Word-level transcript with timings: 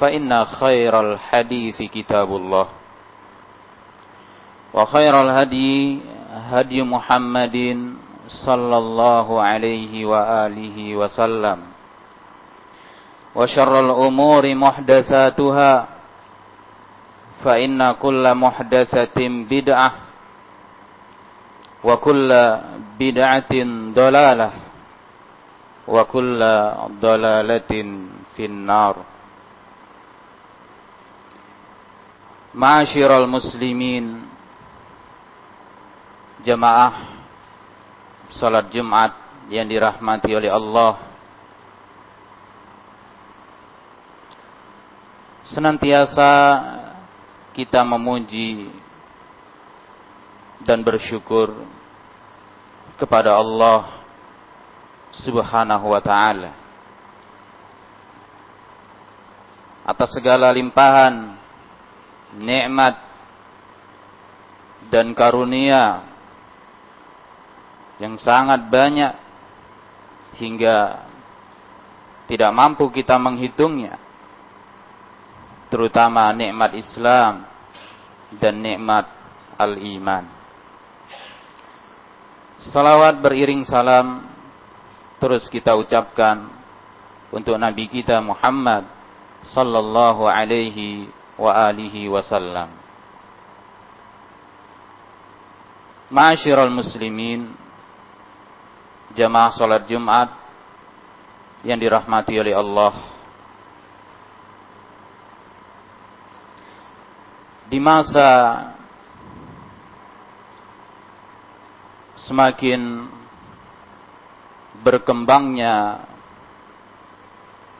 فإن 0.00 0.44
خير 0.44 1.00
الحديث 1.00 1.82
كتاب 1.82 2.28
الله. 2.36 2.66
وخير 4.74 5.14
الهدي 5.22 6.00
هدي 6.50 6.82
محمد 6.82 7.56
صلى 8.46 8.76
الله 8.78 9.26
عليه 9.42 9.92
وآله 10.04 10.96
وسلم. 10.96 11.58
وشر 13.34 13.72
الأمور 13.80 14.54
محدثاتها 14.54 15.72
فإن 17.44 17.92
كل 17.92 18.24
محدثة 18.34 19.18
بدعة 19.50 19.90
وكل 21.84 22.30
بدعة 22.98 23.54
ضلالة 23.94 24.50
وكل 25.88 26.40
ضلالة 27.00 27.72
في 28.36 28.44
النار. 28.44 29.13
Ma'asyiral 32.54 33.26
muslimin. 33.26 34.22
Jamaah 36.46 37.14
Salat 38.38 38.70
Jumat 38.70 39.10
yang 39.50 39.66
dirahmati 39.66 40.30
oleh 40.34 40.50
Allah. 40.50 41.02
Senantiasa 45.44 46.30
kita 47.52 47.82
memuji 47.82 48.70
dan 50.64 50.80
bersyukur 50.80 51.52
kepada 52.96 53.36
Allah 53.36 54.00
Subhanahu 55.14 55.94
wa 55.94 56.02
taala 56.02 56.56
atas 59.84 60.10
segala 60.16 60.48
limpahan 60.50 61.36
nikmat 62.38 62.98
dan 64.90 65.14
karunia 65.14 66.02
yang 68.02 68.18
sangat 68.18 68.66
banyak 68.66 69.14
hingga 70.34 71.06
tidak 72.26 72.50
mampu 72.50 72.90
kita 72.90 73.14
menghitungnya 73.20 74.00
terutama 75.70 76.30
nikmat 76.34 76.74
Islam 76.78 77.46
dan 78.38 78.54
nikmat 78.62 79.06
al-iman. 79.58 80.26
Salawat 82.70 83.20
beriring 83.20 83.62
salam 83.66 84.24
terus 85.20 85.46
kita 85.52 85.76
ucapkan 85.76 86.48
untuk 87.34 87.58
nabi 87.58 87.90
kita 87.90 88.22
Muhammad 88.22 88.88
sallallahu 89.52 90.24
alaihi 90.24 91.10
wa 91.34 91.50
alihi 91.70 92.06
wasallam. 92.06 92.70
Ma'asyiral 96.14 96.70
muslimin, 96.70 97.50
jamaah 99.18 99.50
salat 99.56 99.88
Jumat 99.90 100.30
yang 101.66 101.80
dirahmati 101.80 102.38
oleh 102.38 102.54
Allah. 102.54 102.94
Di 107.66 107.80
masa 107.82 108.28
semakin 112.20 113.08
berkembangnya 114.84 116.04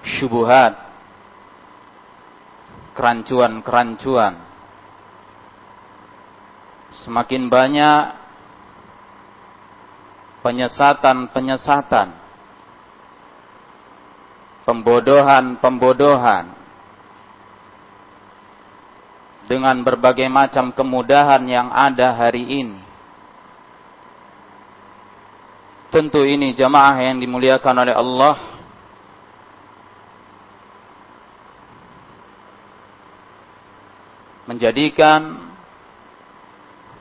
syubuhat 0.03 0.84
kerancuan-kerancuan. 2.94 4.34
Semakin 6.94 7.50
banyak 7.50 8.03
penyesatan-penyesatan, 10.47 12.15
pembodohan-pembodohan, 14.62 16.55
dengan 19.44 19.76
berbagai 19.84 20.31
macam 20.31 20.72
kemudahan 20.72 21.43
yang 21.44 21.69
ada 21.69 22.15
hari 22.16 22.65
ini. 22.65 22.81
Tentu 25.93 26.26
ini 26.26 26.55
jamaah 26.59 26.99
yang 26.99 27.22
dimuliakan 27.22 27.75
oleh 27.87 27.94
Allah 27.94 28.53
menjadikan 34.44 35.53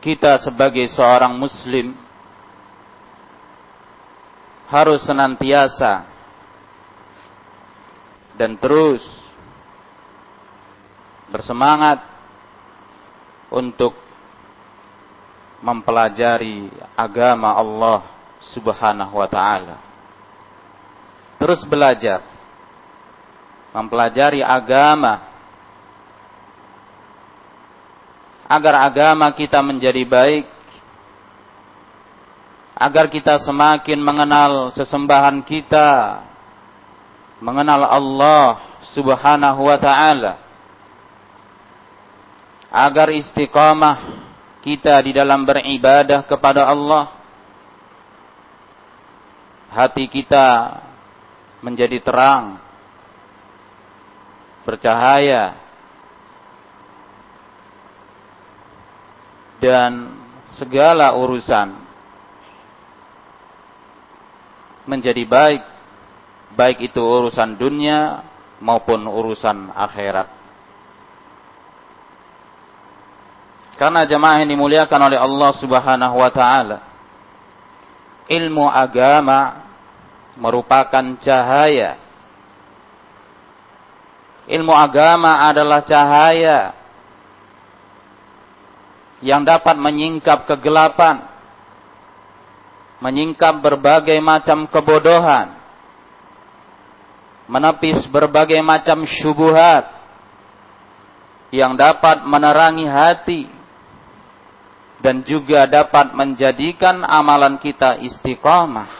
kita 0.03 0.39
sebagai 0.43 0.87
seorang 0.91 1.35
muslim 1.35 1.95
harus 4.67 5.03
senantiasa 5.05 6.07
dan 8.35 8.57
terus 8.57 9.03
bersemangat 11.29 12.01
untuk 13.53 13.93
mempelajari 15.63 16.67
agama 16.97 17.55
Allah 17.55 18.01
Subhanahu 18.43 19.15
wa 19.15 19.29
taala. 19.31 19.77
Terus 21.39 21.63
belajar 21.63 22.19
mempelajari 23.71 24.43
agama 24.43 25.32
agar 28.53 28.85
agama 28.85 29.33
kita 29.33 29.57
menjadi 29.65 30.05
baik, 30.05 30.45
agar 32.77 33.09
kita 33.09 33.41
semakin 33.41 33.97
mengenal 33.97 34.69
sesembahan 34.77 35.41
kita, 35.41 36.21
mengenal 37.41 37.89
Allah 37.89 38.61
Subhanahu 38.93 39.61
wa 39.65 39.77
taala. 39.81 40.33
Agar 42.73 43.13
istiqamah 43.13 44.21
kita 44.65 44.97
di 45.01 45.13
dalam 45.13 45.45
beribadah 45.45 46.25
kepada 46.25 46.65
Allah. 46.69 47.13
Hati 49.73 50.05
kita 50.05 50.77
menjadi 51.65 51.97
terang, 52.05 52.61
bercahaya, 54.61 55.62
dan 59.63 60.11
segala 60.59 61.15
urusan 61.15 61.71
menjadi 64.83 65.23
baik 65.23 65.63
baik 66.59 66.91
itu 66.91 66.99
urusan 66.99 67.55
dunia 67.55 68.27
maupun 68.59 69.07
urusan 69.07 69.71
akhirat. 69.71 70.27
Karena 73.79 74.03
jemaah 74.05 74.43
yang 74.43 74.51
dimuliakan 74.51 74.99
oleh 75.07 75.17
Allah 75.17 75.51
Subhanahu 75.57 76.15
wa 76.19 76.29
taala, 76.29 76.77
ilmu 78.27 78.67
agama 78.67 79.63
merupakan 80.35 81.15
cahaya. 81.23 81.97
Ilmu 84.43 84.75
agama 84.75 85.47
adalah 85.47 85.81
cahaya 85.87 86.82
yang 89.23 89.47
dapat 89.47 89.79
menyingkap 89.79 90.43
kegelapan, 90.43 91.23
menyingkap 92.99 93.63
berbagai 93.63 94.19
macam 94.19 94.67
kebodohan, 94.67 95.55
menepis 97.47 98.03
berbagai 98.11 98.59
macam 98.59 99.07
syubuhat 99.07 99.87
yang 101.55 101.79
dapat 101.79 102.27
menerangi 102.27 102.83
hati 102.83 103.41
dan 104.99 105.23
juga 105.23 105.63
dapat 105.71 106.11
menjadikan 106.11 107.07
amalan 107.07 107.55
kita 107.63 108.03
istiqamah. 108.03 108.91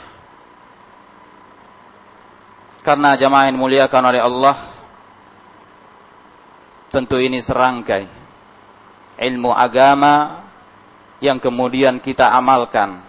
Karena 2.83 3.15
jamaah 3.15 3.47
yang 3.47 3.59
muliakan 3.59 4.03
oleh 4.11 4.19
Allah, 4.19 4.55
tentu 6.91 7.15
ini 7.15 7.39
serangkai 7.39 8.22
ilmu 9.17 9.53
agama 9.53 10.45
yang 11.23 11.37
kemudian 11.39 12.01
kita 12.01 12.29
amalkan. 12.33 13.01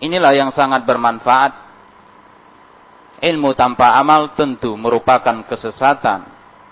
Inilah 0.00 0.32
yang 0.32 0.50
sangat 0.50 0.84
bermanfaat 0.88 1.52
ilmu 3.20 3.52
tanpa 3.52 4.00
amal 4.00 4.32
tentu 4.32 4.72
merupakan 4.80 5.44
kesesatan 5.44 6.24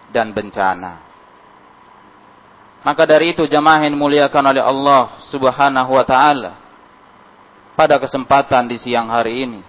dan 0.09 0.33
bencana. 0.33 1.05
Maka 2.81 3.05
dari 3.05 3.37
itu 3.37 3.45
jamaah 3.45 3.85
yang 3.85 3.99
muliakan 4.01 4.45
oleh 4.49 4.65
Allah 4.65 5.21
Subhanahu 5.29 5.93
wa 5.93 6.05
taala 6.09 6.57
pada 7.77 8.01
kesempatan 8.01 8.67
di 8.67 8.81
siang 8.81 9.07
hari 9.13 9.45
ini 9.45 9.61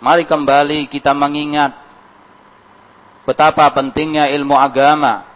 mari 0.00 0.24
kembali 0.24 0.88
kita 0.88 1.12
mengingat 1.12 1.76
betapa 3.28 3.68
pentingnya 3.70 4.32
ilmu 4.32 4.56
agama 4.56 5.28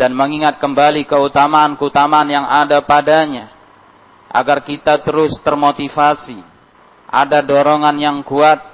dan 0.00 0.16
mengingat 0.16 0.56
kembali 0.56 1.04
keutamaan-keutamaan 1.04 2.28
yang 2.32 2.48
ada 2.48 2.80
padanya 2.80 3.52
agar 4.32 4.64
kita 4.64 4.96
terus 5.04 5.36
termotivasi 5.44 6.40
ada 7.04 7.44
dorongan 7.44 7.92
yang 8.00 8.24
kuat 8.24 8.64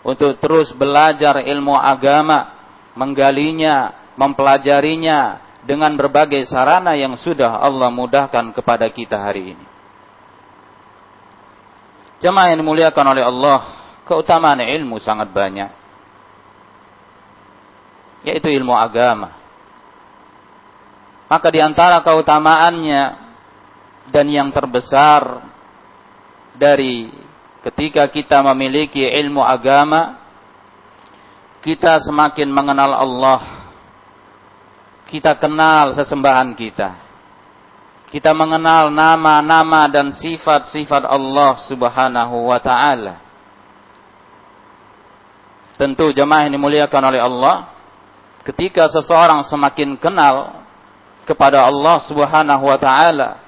untuk 0.00 0.40
terus 0.40 0.72
belajar 0.72 1.44
ilmu 1.44 1.76
agama, 1.76 2.56
menggalinya, 2.96 3.92
mempelajarinya 4.16 5.44
dengan 5.68 5.92
berbagai 6.00 6.48
sarana 6.48 6.96
yang 6.96 7.12
sudah 7.20 7.60
Allah 7.60 7.92
mudahkan 7.92 8.56
kepada 8.56 8.88
kita 8.88 9.20
hari 9.20 9.52
ini. 9.52 9.66
Jemaah 12.24 12.56
yang 12.56 12.64
dimuliakan 12.64 13.06
oleh 13.12 13.24
Allah, 13.24 13.60
keutamaan 14.08 14.64
ilmu 14.64 14.96
sangat 14.96 15.28
banyak. 15.28 15.68
Yaitu 18.24 18.48
ilmu 18.48 18.72
agama. 18.72 19.39
Maka 21.30 21.46
di 21.54 21.62
antara 21.62 22.02
keutamaannya 22.02 23.02
dan 24.10 24.26
yang 24.26 24.50
terbesar 24.50 25.46
dari 26.58 27.06
ketika 27.62 28.10
kita 28.10 28.42
memiliki 28.50 29.06
ilmu 29.06 29.38
agama, 29.38 30.18
kita 31.62 32.02
semakin 32.02 32.50
mengenal 32.50 32.98
Allah. 32.98 33.40
Kita 35.06 35.38
kenal 35.38 35.94
sesembahan 35.94 36.50
kita. 36.58 36.98
Kita 38.10 38.34
mengenal 38.34 38.90
nama-nama 38.90 39.86
dan 39.86 40.10
sifat-sifat 40.10 41.06
Allah 41.06 41.62
Subhanahu 41.70 42.50
wa 42.50 42.58
taala. 42.58 43.22
Tentu 45.78 46.10
jemaah 46.10 46.50
yang 46.50 46.58
dimuliakan 46.58 47.02
oleh 47.06 47.22
Allah, 47.22 47.70
ketika 48.42 48.90
seseorang 48.90 49.46
semakin 49.46 49.94
kenal 49.94 50.66
kepada 51.30 51.62
Allah 51.62 52.02
Subhanahu 52.02 52.66
wa 52.66 52.74
taala, 52.74 53.38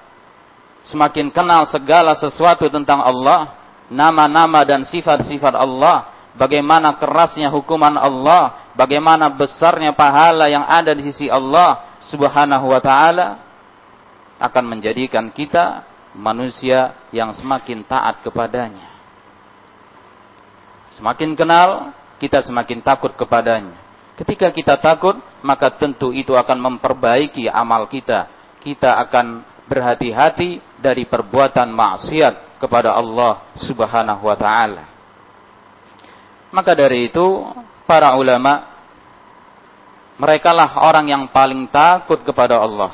semakin 0.86 1.34
kenal 1.34 1.66
segala 1.66 2.14
sesuatu 2.14 2.70
tentang 2.70 3.02
Allah, 3.02 3.58
nama-nama 3.90 4.62
dan 4.62 4.86
sifat-sifat 4.86 5.58
Allah, 5.58 6.06
bagaimana 6.38 6.94
kerasnya 6.94 7.50
hukuman 7.50 7.98
Allah, 7.98 8.70
bagaimana 8.78 9.26
besarnya 9.34 9.90
pahala 9.90 10.46
yang 10.46 10.62
ada 10.62 10.94
di 10.94 11.10
sisi 11.10 11.26
Allah 11.26 11.98
Subhanahu 12.06 12.70
wa 12.70 12.78
taala 12.78 13.42
akan 14.38 14.64
menjadikan 14.78 15.34
kita 15.34 15.82
manusia 16.14 16.94
yang 17.10 17.34
semakin 17.34 17.82
taat 17.82 18.22
kepadanya. 18.22 18.94
Semakin 20.94 21.34
kenal, 21.34 21.90
kita 22.22 22.46
semakin 22.46 22.78
takut 22.78 23.10
kepadanya. 23.18 23.81
Ketika 24.12 24.52
kita 24.52 24.76
takut, 24.76 25.16
maka 25.40 25.72
tentu 25.72 26.12
itu 26.12 26.36
akan 26.36 26.58
memperbaiki 26.60 27.48
amal 27.48 27.88
kita. 27.88 28.28
Kita 28.60 29.00
akan 29.00 29.40
berhati-hati 29.66 30.60
dari 30.78 31.08
perbuatan 31.08 31.72
maksiat 31.72 32.60
kepada 32.60 32.92
Allah 32.92 33.42
Subhanahu 33.56 34.22
wa 34.28 34.36
taala. 34.36 34.84
Maka 36.52 36.76
dari 36.76 37.08
itu 37.08 37.24
para 37.88 38.12
ulama 38.12 38.68
merekalah 40.20 40.84
orang 40.84 41.08
yang 41.08 41.24
paling 41.32 41.66
takut 41.72 42.20
kepada 42.20 42.60
Allah. 42.60 42.92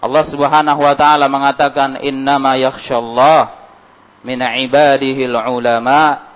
Allah 0.00 0.24
Subhanahu 0.28 0.80
wa 0.84 0.94
taala 0.94 1.26
mengatakan 1.26 2.00
innama 2.04 2.54
yakhsyallah 2.60 3.56
min 4.22 4.40
ibadihi 4.40 5.26
ulama. 5.28 6.29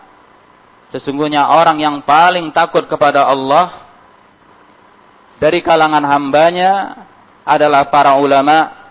Sesungguhnya 0.94 1.50
orang 1.50 1.82
yang 1.82 1.96
paling 2.06 2.54
takut 2.54 2.86
kepada 2.86 3.26
Allah 3.26 3.82
dari 5.42 5.58
kalangan 5.58 6.06
hambanya 6.06 7.02
adalah 7.42 7.90
para 7.90 8.14
ulama 8.14 8.84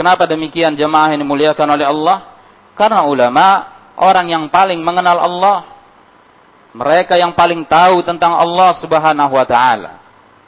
Kenapa 0.00 0.24
demikian 0.24 0.72
jemaah 0.80 1.12
ini 1.12 1.20
dimuliakan 1.20 1.76
oleh 1.76 1.84
Allah? 1.84 2.32
Karena 2.72 3.04
ulama 3.04 3.68
orang 4.00 4.32
yang 4.32 4.44
paling 4.48 4.80
mengenal 4.80 5.20
Allah. 5.20 5.76
Mereka 6.72 7.20
yang 7.20 7.36
paling 7.36 7.68
tahu 7.68 8.00
tentang 8.00 8.32
Allah 8.32 8.80
Subhanahu 8.80 9.28
wa 9.36 9.44
taala. 9.44 10.00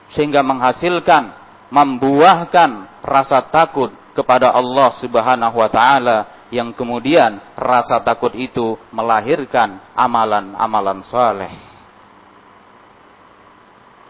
Sehingga 0.08 0.40
menghasilkan, 0.40 1.36
membuahkan 1.68 3.04
rasa 3.04 3.44
takut 3.52 3.92
kepada 4.16 4.56
Allah 4.56 4.88
Subhanahu 4.96 5.52
wa 5.52 5.68
taala 5.68 6.31
yang 6.52 6.76
kemudian 6.76 7.40
rasa 7.56 8.04
takut 8.04 8.36
itu 8.36 8.76
melahirkan 8.92 9.80
amalan-amalan 9.96 11.00
saleh. 11.08 11.52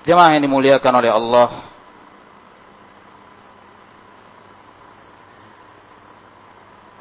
Jemaah 0.02 0.34
yang 0.34 0.42
dimuliakan 0.42 0.94
oleh 0.99 1.11
Allah, 1.14 1.50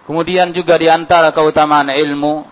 Kemudian 0.01 0.51
juga 0.51 0.75
di 0.75 0.91
antara 0.91 1.31
keutamaan 1.31 1.87
ilmu 1.87 2.43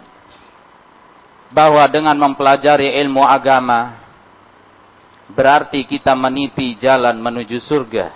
bahwa 1.51 1.83
dengan 1.91 2.15
mempelajari 2.15 2.95
ilmu 3.03 3.19
agama 3.19 3.99
berarti 5.33 5.83
kita 5.83 6.15
meniti 6.15 6.79
jalan 6.79 7.19
menuju 7.19 7.59
surga. 7.59 8.15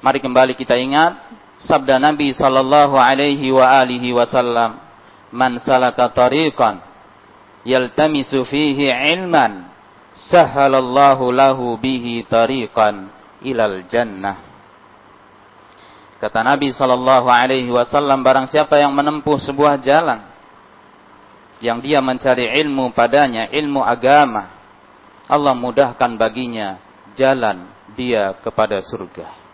Mari 0.00 0.16
kembali 0.22 0.56
kita 0.56 0.80
ingat 0.80 1.18
sabda 1.58 1.98
Nabi 1.98 2.34
sallallahu 2.34 2.94
alaihi 2.94 3.50
wa 3.50 3.66
alihi 3.82 4.14
wasallam, 4.14 4.78
"Man 5.34 5.58
salaka 5.58 6.10
tariqan 6.14 6.80
yaltamisu 7.66 8.46
fihi 8.46 8.90
ilman, 8.90 9.66
sahhalallahu 10.14 11.30
lahu 11.34 11.74
bihi 11.78 12.24
tariqan 12.26 13.10
ilal 13.42 13.84
jannah." 13.90 14.48
Kata 16.18 16.42
Nabi 16.42 16.74
Shallallahu 16.74 17.30
Alaihi 17.30 17.70
Wasallam, 17.70 18.26
barang 18.26 18.50
siapa 18.50 18.74
yang 18.74 18.90
menempuh 18.90 19.38
sebuah 19.38 19.78
jalan, 19.78 20.26
yang 21.62 21.78
dia 21.78 22.02
mencari 22.02 22.50
ilmu 22.58 22.90
padanya, 22.90 23.46
ilmu 23.54 23.78
agama, 23.86 24.50
Allah 25.30 25.54
mudahkan 25.54 26.18
baginya 26.18 26.82
jalan 27.14 27.70
dia 27.94 28.34
kepada 28.42 28.82
surga. 28.82 29.47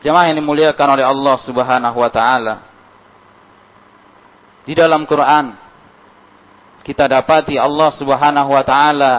Jemaah 0.00 0.32
yang 0.32 0.40
dimuliakan 0.40 0.88
oleh 0.96 1.04
Allah 1.04 1.36
Subhanahu 1.44 1.96
wa 2.00 2.10
taala. 2.12 2.54
Di 4.64 4.72
dalam 4.72 5.04
Quran 5.04 5.56
kita 6.80 7.04
dapati 7.04 7.60
Allah 7.60 7.92
Subhanahu 7.92 8.50
wa 8.56 8.64
taala 8.64 9.14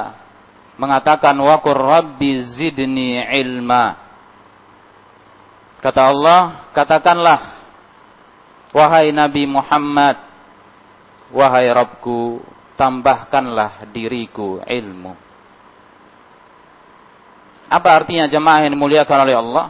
mengatakan 0.82 1.38
wa 1.38 1.62
qur 1.62 1.78
rabbi 1.78 2.42
zidni 2.58 3.22
ilma. 3.22 4.02
Kata 5.82 6.02
Allah, 6.14 6.70
katakanlah 6.74 7.40
wahai 8.74 9.10
Nabi 9.14 9.50
Muhammad, 9.50 10.18
wahai 11.34 11.70
Rabbku, 11.74 12.42
tambahkanlah 12.78 13.90
diriku 13.90 14.62
ilmu. 14.62 15.14
Apa 17.72 17.90
artinya 18.04 18.30
jemaah 18.30 18.66
yang 18.66 18.74
dimuliakan 18.78 19.18
oleh 19.26 19.36
Allah? 19.38 19.66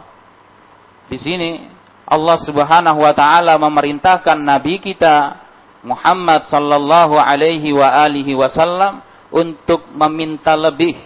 Di 1.12 1.20
sini 1.20 1.68
Allah 2.08 2.40
Subhanahu 2.40 3.04
wa 3.04 3.12
taala 3.12 3.60
memerintahkan 3.60 4.40
nabi 4.40 4.80
kita 4.80 5.44
Muhammad 5.84 6.48
sallallahu 6.48 7.20
alaihi 7.20 7.68
wa 7.76 7.84
alihi 7.84 8.32
wasallam 8.32 9.04
untuk 9.28 9.92
meminta 9.92 10.56
lebih. 10.56 10.96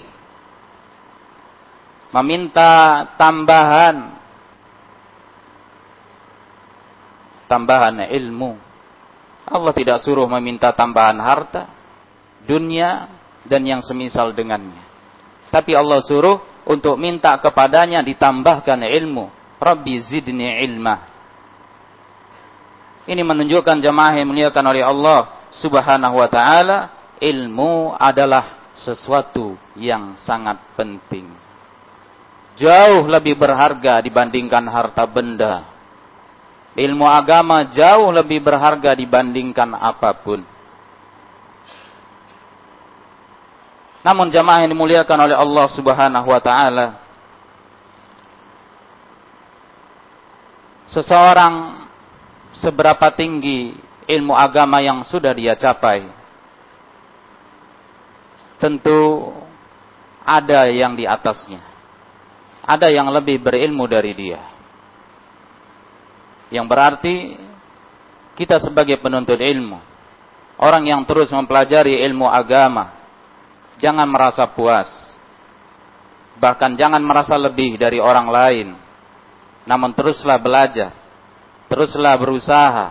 Meminta 2.14 3.02
tambahan. 3.18 4.14
Tambahan 7.50 8.06
ilmu. 8.06 8.54
Allah 9.46 9.74
tidak 9.74 9.98
suruh 10.06 10.30
meminta 10.30 10.70
tambahan 10.70 11.18
harta 11.18 11.66
dunia 12.46 13.10
dan 13.42 13.66
yang 13.66 13.82
semisal 13.82 14.30
dengannya. 14.30 14.86
Tapi 15.50 15.74
Allah 15.74 15.98
suruh 15.98 16.62
untuk 16.62 16.94
minta 16.94 17.34
kepadanya 17.42 18.06
ditambahkan 18.06 18.86
ilmu 18.86 19.35
Rabbi 19.56 19.94
zidni 20.04 20.60
ilma 20.64 21.16
ini 23.06 23.22
menunjukkan 23.22 23.78
jamaah 23.78 24.18
yang 24.18 24.34
muliakan 24.34 24.64
oleh 24.66 24.82
Allah 24.82 25.46
subhanahu 25.54 26.18
wa 26.18 26.26
ta'ala 26.26 26.78
ilmu 27.22 27.94
adalah 27.94 28.74
sesuatu 28.74 29.54
yang 29.78 30.18
sangat 30.18 30.58
penting. 30.74 31.30
Jauh 32.58 33.06
lebih 33.06 33.38
berharga 33.38 34.02
dibandingkan 34.02 34.66
harta 34.66 35.06
benda. 35.06 35.70
Ilmu 36.74 37.06
agama 37.06 37.62
jauh 37.70 38.10
lebih 38.10 38.42
berharga 38.42 38.92
dibandingkan 38.98 39.70
apa 39.78 40.10
pun. 40.18 40.42
Namun 44.02 44.34
jamaah 44.34 44.66
yang 44.66 44.74
dimuliakan 44.74 45.18
oleh 45.30 45.36
Allah 45.38 45.66
Subhanahu 45.72 46.26
wa 46.26 46.40
taala 46.42 47.05
seseorang 50.92 51.86
seberapa 52.62 53.10
tinggi 53.14 53.74
ilmu 54.06 54.32
agama 54.32 54.78
yang 54.80 55.02
sudah 55.04 55.34
dia 55.34 55.58
capai 55.58 56.08
tentu 58.56 59.32
ada 60.26 60.66
yang 60.66 60.98
di 60.98 61.06
atasnya. 61.06 61.62
Ada 62.66 62.90
yang 62.90 63.06
lebih 63.14 63.38
berilmu 63.38 63.86
dari 63.86 64.10
dia. 64.10 64.42
Yang 66.50 66.66
berarti 66.66 67.14
kita 68.34 68.58
sebagai 68.58 68.98
penuntut 68.98 69.38
ilmu, 69.38 69.78
orang 70.58 70.82
yang 70.90 71.06
terus 71.06 71.30
mempelajari 71.30 72.02
ilmu 72.10 72.26
agama, 72.26 72.90
jangan 73.78 74.10
merasa 74.10 74.50
puas. 74.50 74.90
Bahkan 76.42 76.74
jangan 76.74 77.00
merasa 77.00 77.38
lebih 77.38 77.78
dari 77.78 78.02
orang 78.02 78.26
lain. 78.28 78.68
Namun 79.66 79.92
teruslah 79.92 80.38
belajar. 80.38 80.94
Teruslah 81.66 82.14
berusaha. 82.16 82.86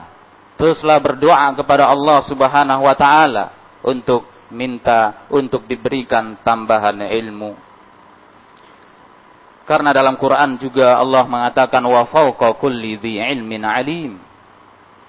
Teruslah 0.60 1.00
berdoa 1.00 1.52
kepada 1.56 1.88
Allah 1.88 2.20
Subhanahu 2.28 2.84
wa 2.84 2.96
taala 2.96 3.52
untuk 3.84 4.28
minta 4.52 5.26
untuk 5.32 5.66
diberikan 5.66 6.38
tambahan 6.44 7.00
ilmu. 7.12 7.56
Karena 9.66 9.90
dalam 9.90 10.14
Quran 10.22 10.62
juga 10.62 11.02
Allah 11.02 11.26
mengatakan 11.26 11.82
wa 11.82 12.06
fawqa 12.06 12.54
kulli 12.62 13.02
dhi 13.02 13.18
ilmin 13.18 13.66
alim. 13.66 14.14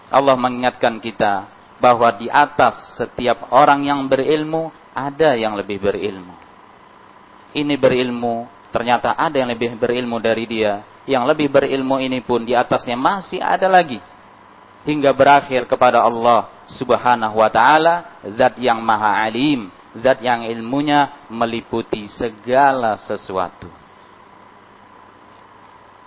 Allah 0.09 0.35
mengingatkan 0.39 0.97
kita 1.03 1.51
bahwa 1.77 2.09
di 2.17 2.33
atas 2.33 2.97
setiap 2.97 3.53
orang 3.53 3.85
yang 3.85 4.01
berilmu 4.09 4.73
ada 4.97 5.37
yang 5.37 5.53
lebih 5.61 5.77
berilmu. 5.77 6.33
Ini 7.53 7.75
berilmu, 7.77 8.49
ternyata 8.73 9.13
ada 9.13 9.37
yang 9.37 9.53
lebih 9.53 9.77
berilmu 9.77 10.17
dari 10.21 10.45
dia. 10.49 10.81
Yang 11.07 11.25
lebih 11.31 11.49
berilmu 11.55 12.03
ini 12.03 12.19
pun 12.21 12.43
di 12.43 12.53
atasnya 12.53 12.99
masih 12.99 13.39
ada 13.39 13.71
lagi. 13.71 14.03
Hingga 14.87 15.15
berakhir 15.15 15.67
kepada 15.71 16.03
Allah 16.03 16.51
subhanahu 16.67 17.39
wa 17.39 17.51
ta'ala 17.51 18.27
zat 18.35 18.59
yang 18.59 18.83
maha 18.83 19.23
alim 19.23 19.71
zat 19.97 20.19
yang 20.21 20.45
ilmunya 20.45 21.25
meliputi 21.31 22.11
segala 22.11 22.99
sesuatu 23.01 23.71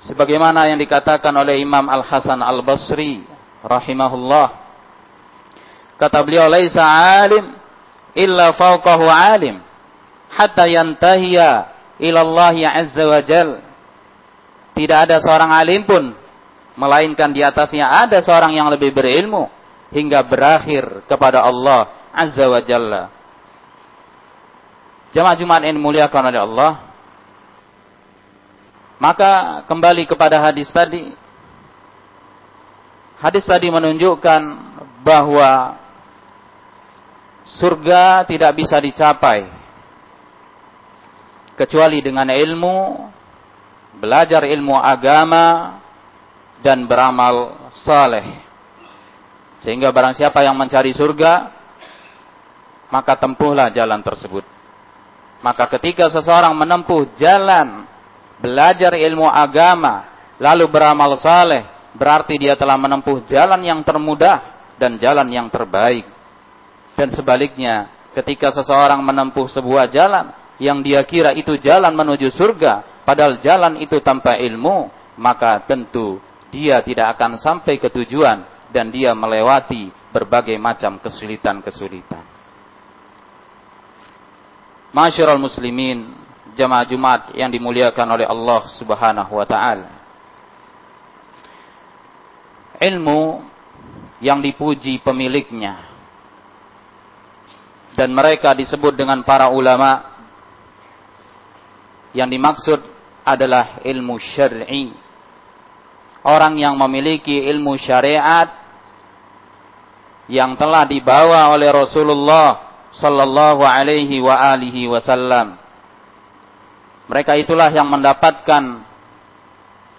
sebagaimana 0.04 0.68
yang 0.70 0.80
dikatakan 0.80 1.32
oleh 1.32 1.60
Imam 1.60 1.88
Al-Hasan 1.88 2.44
Al-Basri 2.44 3.24
rahimahullah 3.64 4.48
kata 5.96 6.20
beliau 6.24 6.48
laisa 6.52 6.84
alim 7.24 7.56
illa 8.16 8.52
fawqahu 8.56 9.08
alim 9.08 9.60
hatta 10.32 10.68
yantahiya 10.68 11.72
ila 12.00 12.20
Allah 12.24 12.56
azza 12.84 13.04
wa 13.04 13.20
jal 13.24 13.50
tidak 14.80 15.12
ada 15.12 15.20
seorang 15.20 15.52
alim 15.52 15.84
pun 15.84 16.16
melainkan 16.80 17.36
di 17.36 17.44
atasnya 17.44 18.08
ada 18.08 18.24
seorang 18.24 18.56
yang 18.56 18.72
lebih 18.72 18.96
berilmu 18.96 19.52
hingga 19.92 20.24
berakhir 20.24 21.04
kepada 21.04 21.44
Allah 21.44 21.92
Azza 22.16 22.48
wa 22.48 22.64
Jalla. 22.64 23.12
Jamaah 25.12 25.36
Jumat 25.36 25.68
ini 25.68 25.76
muliakan 25.76 26.24
oleh 26.32 26.40
Allah. 26.40 26.72
Maka 29.04 29.64
kembali 29.68 30.08
kepada 30.08 30.40
hadis 30.40 30.72
tadi. 30.72 31.12
Hadis 33.20 33.44
tadi 33.44 33.68
menunjukkan 33.68 34.42
bahwa 35.04 35.76
surga 37.60 38.24
tidak 38.32 38.56
bisa 38.56 38.80
dicapai 38.80 39.50
kecuali 41.60 42.00
dengan 42.00 42.32
ilmu, 42.32 43.12
belajar 44.00 44.48
ilmu 44.48 44.80
agama 44.80 45.78
dan 46.64 46.88
beramal 46.88 47.70
saleh. 47.84 48.48
Sehingga 49.60 49.92
barang 49.92 50.16
siapa 50.16 50.40
yang 50.40 50.56
mencari 50.56 50.96
surga, 50.96 51.52
maka 52.88 53.20
tempuhlah 53.20 53.68
jalan 53.76 54.00
tersebut. 54.00 54.48
Maka 55.40 55.68
ketika 55.78 56.08
seseorang 56.12 56.56
menempuh 56.56 57.16
jalan 57.20 57.84
belajar 58.40 58.96
ilmu 58.96 59.28
agama, 59.28 60.08
lalu 60.40 60.66
beramal 60.72 61.16
saleh, 61.20 61.68
berarti 61.96 62.40
dia 62.40 62.56
telah 62.56 62.80
menempuh 62.80 63.24
jalan 63.28 63.60
yang 63.64 63.84
termudah 63.84 64.60
dan 64.80 64.96
jalan 64.96 65.28
yang 65.28 65.52
terbaik. 65.52 66.08
Dan 66.96 67.12
sebaliknya, 67.12 67.92
ketika 68.16 68.52
seseorang 68.52 69.00
menempuh 69.04 69.48
sebuah 69.48 69.92
jalan 69.92 70.32
yang 70.60 70.84
dia 70.84 71.00
kira 71.08 71.32
itu 71.36 71.56
jalan 71.60 71.92
menuju 71.96 72.32
surga, 72.32 72.84
padahal 73.10 73.42
jalan 73.42 73.82
itu 73.82 73.98
tanpa 74.06 74.38
ilmu, 74.38 74.86
maka 75.18 75.66
tentu 75.66 76.22
dia 76.54 76.78
tidak 76.86 77.18
akan 77.18 77.42
sampai 77.42 77.82
ke 77.82 77.90
tujuan 77.90 78.46
dan 78.70 78.94
dia 78.94 79.18
melewati 79.18 79.90
berbagai 80.14 80.54
macam 80.62 81.02
kesulitan-kesulitan. 81.02 82.22
Masyarul 84.94 85.42
muslimin, 85.42 86.14
jamaah 86.54 86.86
Jumat 86.86 87.22
yang 87.34 87.50
dimuliakan 87.50 88.08
oleh 88.14 88.30
Allah 88.30 88.62
Subhanahu 88.78 89.34
wa 89.34 89.46
taala. 89.50 89.90
Ilmu 92.78 93.42
yang 94.22 94.38
dipuji 94.38 95.02
pemiliknya 95.02 95.82
dan 97.98 98.14
mereka 98.14 98.54
disebut 98.54 98.94
dengan 98.94 99.26
para 99.26 99.50
ulama 99.50 100.16
yang 102.14 102.30
dimaksud 102.30 102.99
adalah 103.26 103.84
ilmu 103.84 104.16
syar'i. 104.18 104.92
Orang 106.24 106.60
yang 106.60 106.76
memiliki 106.76 107.48
ilmu 107.48 107.80
syariat 107.80 108.52
yang 110.30 110.54
telah 110.60 110.86
dibawa 110.86 111.50
oleh 111.56 111.72
Rasulullah 111.74 112.70
sallallahu 112.94 113.66
alaihi 113.66 114.22
wa 114.22 114.36
alihi 114.36 114.86
wasallam. 114.86 115.58
Mereka 117.10 117.42
itulah 117.42 117.74
yang 117.74 117.90
mendapatkan 117.90 118.86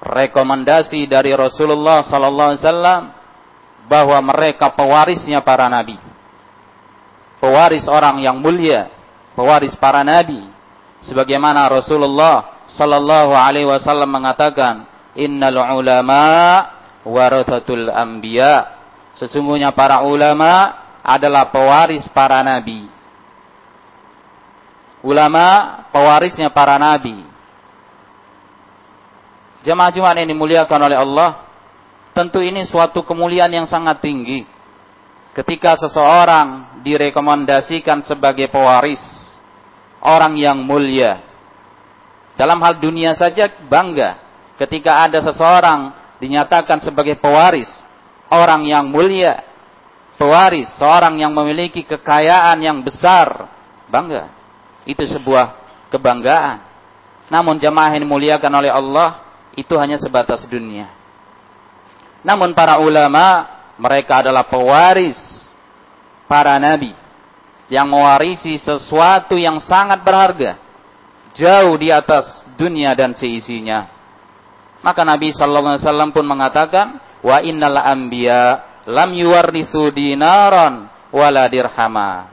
rekomendasi 0.00 1.11
dari 1.11 1.35
Rasulullah 1.35 2.07
sallallahu 2.07 2.49
alaihi 2.55 2.62
wasallam 2.62 3.03
bahwa 3.91 4.19
mereka 4.23 4.71
pewarisnya 4.71 5.43
para 5.43 5.67
nabi. 5.67 5.99
Pewaris 7.43 7.91
orang 7.91 8.23
yang 8.23 8.39
mulia, 8.39 8.87
pewaris 9.35 9.75
para 9.75 10.07
nabi. 10.07 10.47
Sebagaimana 11.03 11.65
Rasulullah 11.67 12.60
sallallahu 12.77 13.33
alaihi 13.35 13.67
wasallam 13.67 14.11
mengatakan, 14.11 14.87
"Innal 15.19 15.59
ulama 15.75 16.23
warathatul 17.07 17.91
anbiya." 17.91 18.79
Sesungguhnya 19.19 19.75
para 19.75 20.07
ulama 20.07 20.81
adalah 21.03 21.49
pewaris 21.50 22.07
para 22.12 22.45
nabi. 22.45 22.87
ulama 25.00 25.81
pewarisnya 25.97 26.53
para 26.53 26.77
nabi. 26.77 27.25
Jemaah 29.65 29.93
Jumat 29.93 30.17
ini 30.21 30.33
dimuliakan 30.33 30.81
oleh 30.89 30.97
Allah, 30.97 31.41
tentu 32.12 32.45
ini 32.45 32.65
suatu 32.69 33.05
kemuliaan 33.05 33.49
yang 33.49 33.65
sangat 33.69 34.00
tinggi. 34.05 34.45
Ketika 35.33 35.77
seseorang 35.81 36.81
direkomendasikan 36.85 38.05
sebagai 38.05 38.49
pewaris, 38.53 39.00
orang 40.05 40.37
yang 40.41 40.59
mulia. 40.65 41.30
Dalam 42.40 42.56
hal 42.64 42.80
dunia 42.80 43.12
saja 43.12 43.52
bangga 43.68 44.16
ketika 44.56 44.97
ada 44.97 45.20
seseorang 45.20 45.92
dinyatakan 46.25 46.80
sebagai 46.80 47.20
pewaris, 47.20 47.68
orang 48.32 48.64
yang 48.64 48.88
mulia, 48.88 49.44
pewaris, 50.16 50.73
seorang 50.80 51.20
yang 51.20 51.37
memiliki 51.37 51.85
kekayaan 51.85 52.56
yang 52.64 52.80
besar, 52.80 53.44
bangga. 53.92 54.32
Itu 54.88 55.04
sebuah 55.04 55.52
kebanggaan. 55.92 56.64
Namun 57.28 57.61
jamaah 57.61 57.92
yang 57.92 58.09
dimuliakan 58.09 58.52
oleh 58.56 58.73
Allah 58.73 59.20
itu 59.52 59.76
hanya 59.76 60.00
sebatas 60.00 60.49
dunia. 60.49 60.88
Namun 62.25 62.56
para 62.56 62.80
ulama 62.80 63.52
mereka 63.76 64.25
adalah 64.25 64.49
pewaris 64.49 65.20
para 66.25 66.56
nabi 66.56 66.97
yang 67.68 67.85
mewarisi 67.85 68.56
sesuatu 68.56 69.37
yang 69.37 69.61
sangat 69.61 70.00
berharga 70.00 70.70
jauh 71.35 71.75
di 71.79 71.93
atas 71.93 72.45
dunia 72.55 72.95
dan 72.95 73.15
seisinya. 73.15 73.89
Maka 74.81 75.05
Nabi 75.05 75.31
sallallahu 75.33 75.77
alaihi 75.77 75.85
wasallam 75.85 76.11
pun 76.13 76.25
mengatakan, 76.25 76.97
"Wa 77.21 77.45
innal 77.45 77.77
anbiya 77.77 78.65
lam 78.89 79.13
yuwarrithu 79.13 79.93
dinaran 79.93 80.89
wala 81.13 81.45
dirhama." 81.53 82.33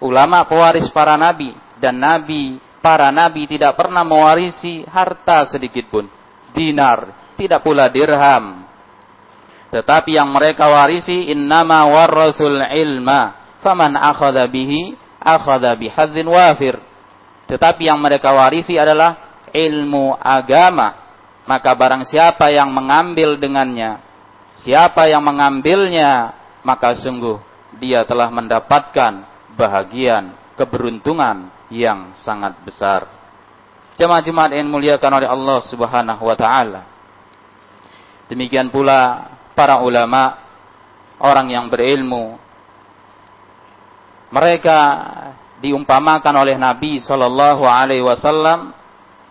Ulama 0.00 0.44
pewaris 0.44 0.90
para 0.92 1.16
nabi 1.16 1.54
dan 1.80 1.96
nabi 1.96 2.60
para 2.84 3.08
nabi 3.08 3.48
tidak 3.48 3.72
pernah 3.80 4.04
mewarisi 4.04 4.84
harta 4.84 5.48
sedikit 5.48 5.88
pun, 5.88 6.04
dinar, 6.52 7.32
tidak 7.40 7.64
pula 7.64 7.88
dirham. 7.88 8.68
Tetapi 9.72 10.14
yang 10.14 10.28
mereka 10.28 10.68
warisi 10.68 11.32
innama 11.32 11.88
warasul 11.88 12.60
ilma 12.62 13.56
faman 13.64 13.96
akhadha 13.96 14.44
bihi 14.46 14.94
akhadha 15.18 15.74
bihadzin 15.74 16.28
wafir. 16.28 16.76
Tetapi 17.44 17.88
yang 17.88 18.00
mereka 18.00 18.32
warisi 18.32 18.80
adalah 18.80 19.44
ilmu 19.52 20.16
agama. 20.16 21.04
Maka 21.44 21.76
barang 21.76 22.08
siapa 22.08 22.48
yang 22.48 22.72
mengambil 22.72 23.36
dengannya, 23.36 24.00
siapa 24.64 25.04
yang 25.12 25.20
mengambilnya, 25.20 26.32
maka 26.64 26.96
sungguh 26.96 27.36
dia 27.76 28.00
telah 28.08 28.32
mendapatkan 28.32 29.28
bahagian, 29.52 30.32
keberuntungan 30.56 31.52
yang 31.68 32.16
sangat 32.16 32.56
besar. 32.64 33.04
Jemaah-jemaah 34.00 34.56
yang 34.56 34.72
muliakan 34.72 35.12
oleh 35.20 35.28
Allah 35.28 35.58
Subhanahu 35.68 36.22
wa 36.24 36.32
taala. 36.32 36.82
Demikian 38.32 38.72
pula 38.72 39.28
para 39.52 39.84
ulama, 39.84 40.40
orang 41.20 41.52
yang 41.52 41.68
berilmu, 41.68 42.40
mereka 44.32 44.78
diumpamakan 45.64 46.34
oleh 46.36 46.60
Nabi 46.60 47.00
Shallallahu 47.00 47.64
Alaihi 47.64 48.04
Wasallam 48.04 48.76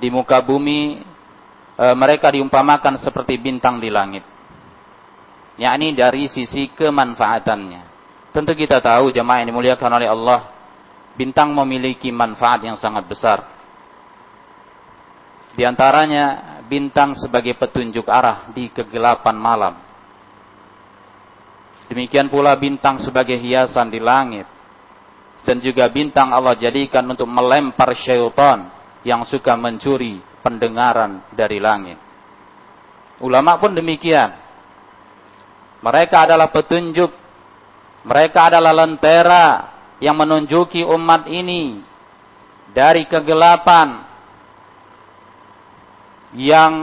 di 0.02 0.10
muka 0.10 0.42
bumi 0.42 1.06
e, 1.78 1.86
mereka 1.94 2.34
diumpamakan 2.34 2.98
seperti 2.98 3.38
bintang 3.38 3.78
di 3.78 3.94
langit. 3.94 4.26
Yakni 5.62 5.94
dari 5.94 6.26
sisi 6.26 6.74
kemanfaatannya. 6.74 7.94
Tentu 8.34 8.58
kita 8.58 8.82
tahu 8.82 9.14
jemaah 9.14 9.46
yang 9.46 9.54
dimuliakan 9.54 9.92
oleh 10.02 10.10
Allah 10.10 10.50
bintang 11.14 11.54
memiliki 11.54 12.10
manfaat 12.10 12.66
yang 12.66 12.74
sangat 12.82 13.06
besar. 13.06 13.46
Di 15.54 15.62
antaranya 15.62 16.58
bintang 16.66 17.14
sebagai 17.14 17.54
petunjuk 17.54 18.10
arah 18.10 18.50
di 18.50 18.74
kegelapan 18.74 19.38
malam. 19.38 19.78
Demikian 21.94 22.26
pula 22.34 22.58
bintang 22.58 22.98
sebagai 22.98 23.38
hiasan 23.38 23.94
di 23.94 24.02
langit 24.02 24.50
dan 25.44 25.60
juga 25.60 25.92
bintang 25.92 26.32
Allah 26.32 26.56
jadikan 26.56 27.04
untuk 27.04 27.28
melempar 27.28 27.92
syaitan 27.96 28.72
yang 29.04 29.28
suka 29.28 29.60
mencuri 29.60 30.24
pendengaran 30.40 31.24
dari 31.36 31.60
langit. 31.60 32.00
Ulama 33.20 33.60
pun 33.60 33.76
demikian. 33.76 34.36
Mereka 35.84 36.32
adalah 36.32 36.48
petunjuk, 36.48 37.12
mereka 38.08 38.48
adalah 38.48 38.72
lentera 38.72 39.48
yang 40.00 40.16
menunjuki 40.16 40.84
umat 40.88 41.28
ini 41.28 41.84
dari 42.72 43.04
kegelapan 43.04 44.08
yang 46.40 46.74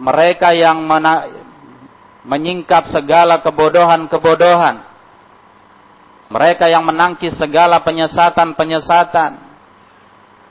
mereka 0.00 0.56
yang 0.56 0.82
menyingkap 2.24 2.88
segala 2.90 3.44
kebodohan-kebodohan 3.44 4.95
mereka 6.26 6.66
yang 6.66 6.82
menangkis 6.82 7.38
segala 7.38 7.78
penyesatan-penyesatan. 7.86 9.46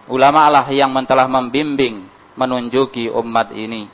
Ulama 0.07 0.47
lah 0.47 0.65
yang 0.71 0.93
telah 1.03 1.27
membimbing, 1.27 2.07
menunjuki 2.39 3.11
umat 3.11 3.51
ini. 3.51 3.89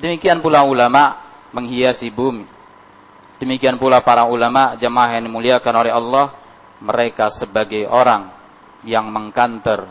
Demikian 0.00 0.40
pula 0.40 0.64
ulama 0.64 1.20
menghiasi 1.52 2.08
bumi. 2.08 2.48
Demikian 3.36 3.76
pula 3.76 4.00
para 4.00 4.24
ulama 4.26 4.74
jemaah 4.80 5.16
yang 5.16 5.28
dimuliakan 5.28 5.74
oleh 5.76 5.92
Allah. 5.92 6.26
Mereka 6.80 7.36
sebagai 7.36 7.84
orang 7.86 8.32
yang 8.88 9.06
mengkanter. 9.12 9.84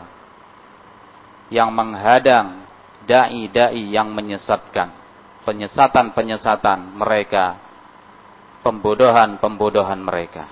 Yang 1.48 1.70
menghadang 1.70 2.66
da'i-da'i 3.06 3.94
yang 3.94 4.10
menyesatkan. 4.10 4.92
Penyesatan-penyesatan 5.46 6.98
mereka 6.98 7.69
pembodohan-pembodohan 8.60 10.00
mereka. 10.00 10.44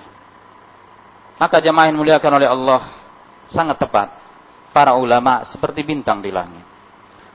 Maka 1.39 1.63
jemaah 1.63 1.87
yang 1.87 1.97
muliakan 1.97 2.33
oleh 2.35 2.49
Allah 2.49 2.81
sangat 3.47 3.79
tepat. 3.79 4.19
Para 4.69 4.93
ulama 4.93 5.41
seperti 5.49 5.81
bintang 5.81 6.21
di 6.21 6.29
langit. 6.29 6.61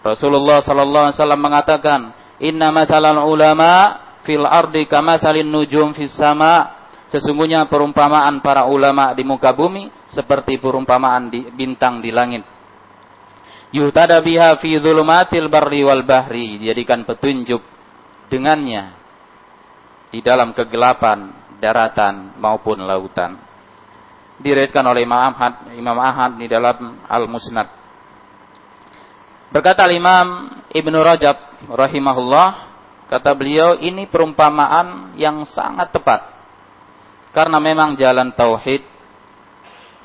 Rasulullah 0.04 0.62
sallallahu 0.62 1.10
alaihi 1.10 1.18
wasallam 1.18 1.42
mengatakan, 1.42 2.00
"Inna 2.38 2.70
masalan 2.70 3.18
ulama 3.24 3.98
fil 4.22 4.46
ardi 4.46 4.86
kamatsalin 4.86 5.48
nujum 5.48 5.96
fis 5.96 6.14
sama." 6.14 6.84
Sesungguhnya 7.10 7.66
perumpamaan 7.70 8.42
para 8.42 8.66
ulama 8.66 9.14
di 9.14 9.22
muka 9.22 9.54
bumi 9.54 9.90
seperti 10.10 10.58
perumpamaan 10.58 11.30
di 11.30 11.46
bintang 11.54 12.02
di 12.02 12.10
langit. 12.10 12.42
Yuhtada 13.74 14.18
biha 14.22 14.58
fi 14.58 14.78
dhulumatil 14.78 15.46
barri 15.50 15.82
wal 15.86 16.02
bahri, 16.06 16.58
dijadikan 16.58 17.06
petunjuk 17.06 17.62
dengannya 18.30 19.03
di 20.14 20.22
dalam 20.22 20.54
kegelapan 20.54 21.34
daratan 21.58 22.38
maupun 22.38 22.78
lautan. 22.86 23.34
Diriwayatkan 24.38 24.86
oleh 24.86 25.02
Imam 25.02 25.18
Ahmad, 25.18 25.74
Imam 25.74 25.98
Ahmad 25.98 26.38
di 26.38 26.46
dalam 26.46 27.02
Al-Musnad. 27.02 27.66
Berkata 29.50 29.90
Imam 29.90 30.54
Ibnu 30.70 30.98
Rajab 31.02 31.66
rahimahullah, 31.66 32.48
kata 33.10 33.34
beliau 33.34 33.74
ini 33.82 34.06
perumpamaan 34.06 35.18
yang 35.18 35.42
sangat 35.50 35.90
tepat. 35.90 36.30
Karena 37.34 37.58
memang 37.58 37.98
jalan 37.98 38.30
tauhid 38.38 38.86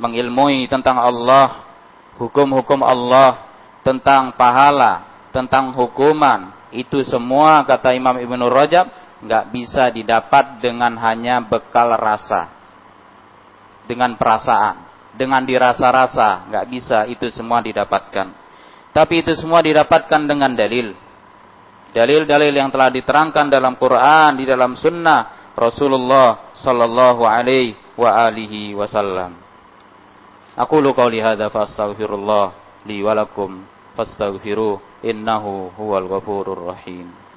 mengilmui 0.01 0.65
tentang 0.65 0.97
Allah, 0.97 1.69
hukum-hukum 2.17 2.81
Allah, 2.81 3.45
tentang 3.85 4.33
pahala, 4.33 5.05
tentang 5.29 5.69
hukuman, 5.77 6.49
itu 6.73 7.05
semua 7.05 7.61
kata 7.65 7.93
Imam 7.93 8.17
Ibnu 8.17 8.49
Rajab 8.49 8.89
nggak 9.19 9.45
bisa 9.51 9.91
didapat 9.91 10.63
dengan 10.63 10.95
hanya 10.99 11.43
bekal 11.43 11.91
rasa, 11.99 12.47
dengan 13.83 14.15
perasaan, 14.15 14.87
dengan 15.15 15.43
dirasa-rasa, 15.43 16.47
nggak 16.47 16.65
bisa 16.71 17.03
itu 17.09 17.27
semua 17.33 17.59
didapatkan. 17.59 18.31
Tapi 18.95 19.21
itu 19.21 19.35
semua 19.37 19.59
didapatkan 19.59 20.21
dengan 20.25 20.55
dalil. 20.55 20.95
Dalil-dalil 21.89 22.53
yang 22.53 22.69
telah 22.69 22.93
diterangkan 22.93 23.49
dalam 23.49 23.73
Quran, 23.75 24.37
di 24.37 24.45
dalam 24.45 24.77
Sunnah 24.77 25.53
Rasulullah 25.57 26.53
Sallallahu 26.55 27.25
Alaihi 27.25 27.75
wa 27.97 28.29
alihi 28.29 28.77
Wasallam. 28.77 29.35
Aku 30.59 30.79
lu 30.79 30.93
qauli 30.93 31.19
fastaghfirullah 31.19 32.45
li 32.85 33.03
wa 33.03 33.15
innahu 35.03 35.71
huwal 35.75 36.07
ghafurur 36.07 36.71
rahim. 36.75 37.28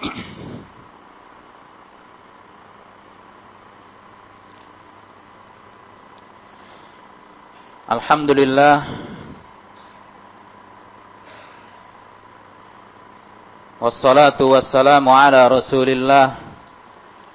Alhamdulillah. 7.90 8.76
Wassalatu 13.80 14.52
wassalamu 14.52 15.08
ala 15.08 15.48
rasulillah 15.48 16.50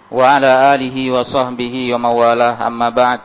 Wa 0.10 0.38
ala 0.38 0.74
alihi 0.78 1.10
wa 1.10 1.26
sahbihi 1.26 1.90
wa 1.98 2.10
mawalah. 2.10 2.62
Amma 2.62 2.94
ba'd. 2.94 3.22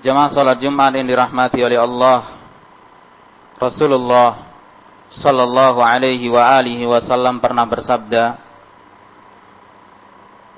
Jemaah 0.00 0.32
salat 0.32 0.62
Jumat 0.62 0.96
yang 0.96 1.04
dirahmati 1.04 1.60
oleh 1.60 1.76
Allah 1.76 2.40
Rasulullah 3.60 4.47
sallallahu 5.12 5.80
alaihi 5.80 6.28
wa 6.28 6.44
alihi 6.58 6.84
wasallam 6.84 7.40
pernah 7.40 7.64
bersabda 7.64 8.24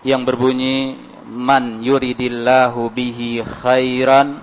yang 0.03 0.27
berbunyi 0.27 1.07
man 1.31 1.79
yuridillahu 1.85 2.91
bihi 2.91 3.45
khairan 3.63 4.43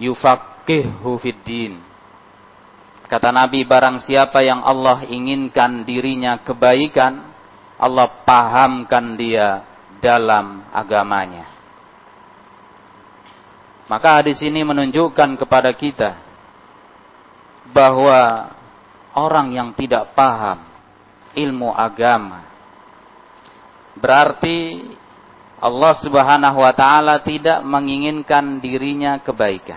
yufaqihu 0.00 1.20
fid 1.20 1.40
din 1.44 1.74
Kata 3.10 3.34
Nabi, 3.34 3.66
barang 3.66 4.06
siapa 4.06 4.38
yang 4.38 4.62
Allah 4.62 5.02
inginkan 5.02 5.82
dirinya 5.82 6.38
kebaikan, 6.46 7.26
Allah 7.74 8.22
pahamkan 8.22 9.18
dia 9.18 9.66
dalam 9.98 10.62
agamanya. 10.70 11.50
Maka 13.90 14.22
hadis 14.22 14.38
ini 14.46 14.62
menunjukkan 14.62 15.42
kepada 15.42 15.74
kita 15.74 16.22
bahwa 17.74 18.54
orang 19.16 19.54
yang 19.54 19.70
tidak 19.74 20.14
paham 20.14 20.62
ilmu 21.34 21.70
agama 21.74 22.46
berarti 23.98 24.86
Allah 25.60 25.92
Subhanahu 26.00 26.58
wa 26.64 26.72
taala 26.72 27.20
tidak 27.20 27.60
menginginkan 27.68 28.64
dirinya 28.64 29.20
kebaikan. 29.20 29.76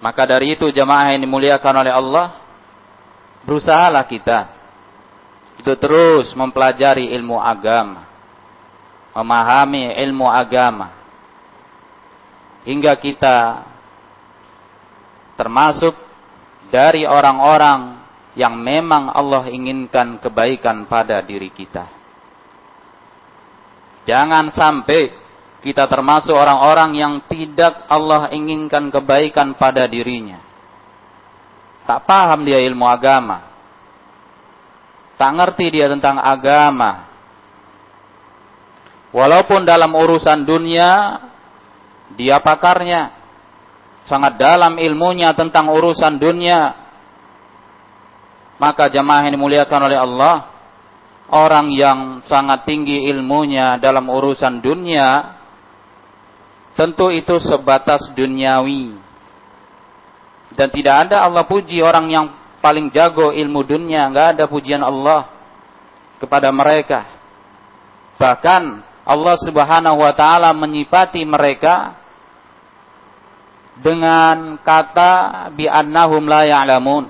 Maka 0.00 0.22
dari 0.24 0.56
itu 0.56 0.72
jemaah 0.72 1.12
yang 1.12 1.20
dimuliakan 1.20 1.74
oleh 1.84 1.92
Allah, 1.92 2.26
berusahalah 3.44 4.06
kita 4.08 4.48
untuk 5.60 5.76
terus 5.76 6.32
mempelajari 6.32 7.12
ilmu 7.12 7.36
agama, 7.36 8.06
memahami 9.12 9.92
ilmu 10.08 10.24
agama, 10.24 10.94
hingga 12.64 12.96
kita 12.96 13.36
termasuk 15.38 15.94
dari 16.74 17.06
orang-orang 17.06 18.02
yang 18.34 18.58
memang 18.58 19.14
Allah 19.14 19.46
inginkan 19.46 20.18
kebaikan 20.18 20.90
pada 20.90 21.22
diri 21.22 21.54
kita. 21.54 21.86
Jangan 24.02 24.50
sampai 24.50 25.14
kita 25.58 25.90
termasuk 25.90 26.32
orang-orang 26.32 26.94
yang 26.94 27.14
tidak 27.26 27.86
Allah 27.90 28.30
inginkan 28.30 28.94
kebaikan 28.94 29.58
pada 29.58 29.86
dirinya. 29.90 30.38
Tak 31.82 32.06
paham 32.06 32.46
dia 32.46 32.62
ilmu 32.62 32.86
agama. 32.86 33.48
Tak 35.18 35.30
ngerti 35.34 35.66
dia 35.74 35.90
tentang 35.90 36.22
agama. 36.22 37.10
Walaupun 39.10 39.66
dalam 39.66 39.90
urusan 39.90 40.46
dunia, 40.46 41.18
dia 42.14 42.38
pakarnya. 42.38 43.17
Sangat 44.08 44.40
dalam 44.40 44.80
ilmunya 44.80 45.36
tentang 45.36 45.68
urusan 45.68 46.16
dunia. 46.16 46.72
Maka 48.58 48.88
jamaah 48.90 49.28
yang 49.28 49.38
dimuliakan 49.38 49.80
oleh 49.86 49.98
Allah, 50.00 50.34
orang 51.30 51.70
yang 51.70 52.24
sangat 52.26 52.66
tinggi 52.66 53.06
ilmunya 53.06 53.78
dalam 53.78 54.08
urusan 54.10 54.58
dunia, 54.58 55.38
Tentu 56.78 57.10
itu 57.10 57.42
sebatas 57.42 58.14
duniawi. 58.14 58.94
Dan 60.54 60.70
tidak 60.70 61.10
ada 61.10 61.26
Allah 61.26 61.42
puji 61.42 61.82
orang 61.82 62.06
yang 62.06 62.30
paling 62.62 62.86
jago 62.94 63.34
ilmu 63.34 63.66
dunia. 63.66 64.06
Enggak 64.06 64.38
ada 64.38 64.46
pujian 64.46 64.86
Allah 64.86 65.26
kepada 66.22 66.54
mereka. 66.54 67.02
Bahkan 68.14 68.62
Allah 69.02 69.36
subhanahu 69.42 69.98
wa 69.98 70.14
ta'ala 70.14 70.54
menyipati 70.54 71.26
mereka 71.26 71.98
dengan 73.78 74.58
kata 74.62 75.46
bi'annahum 75.54 76.22
la 76.26 76.42
ya'lamun. 76.46 77.04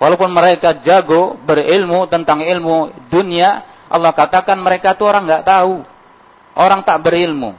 Walaupun 0.00 0.32
mereka 0.32 0.80
jago 0.80 1.36
berilmu 1.44 2.08
tentang 2.08 2.40
ilmu 2.40 3.08
dunia, 3.12 3.68
Allah 3.92 4.16
katakan 4.16 4.56
mereka 4.56 4.96
itu 4.96 5.04
orang 5.04 5.28
nggak 5.28 5.44
tahu. 5.44 5.84
Orang 6.56 6.80
tak 6.88 7.04
berilmu. 7.04 7.52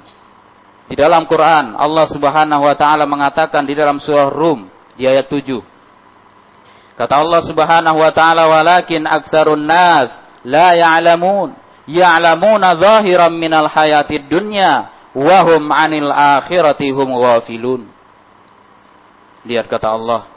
Di 0.92 1.00
dalam 1.00 1.24
Quran 1.24 1.80
Allah 1.80 2.04
Subhanahu 2.12 2.68
wa 2.68 2.76
taala 2.76 3.08
mengatakan 3.08 3.64
di 3.64 3.72
dalam 3.72 4.02
surah 4.04 4.28
Rum 4.28 4.68
di 5.00 5.08
ayat 5.08 5.32
7. 5.32 7.00
Kata 7.00 7.14
Allah 7.16 7.42
Subhanahu 7.48 7.98
wa 8.04 8.12
taala 8.12 8.44
walakin 8.52 9.08
aktsarun 9.08 9.64
nas 9.64 10.12
la 10.44 10.76
ya'lamun 10.76 11.56
ya'lamuna 11.88 12.76
zahiran 12.76 13.32
minal 13.32 13.72
hayatid 13.72 14.28
dunya 14.28 14.92
wa 15.16 15.40
hum 15.48 15.72
'anil 15.72 16.12
akhirati 16.12 16.92
hum 16.92 17.16
ghafilun. 17.16 18.01
Lihat 19.48 19.66
kata 19.66 19.90
Allah, 19.90 20.30